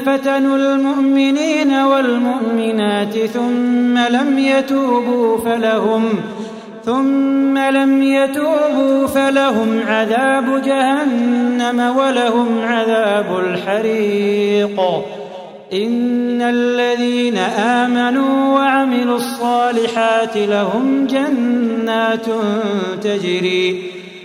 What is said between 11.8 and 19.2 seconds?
ولهم عذاب الحريق. إن الذين آمنوا وعملوا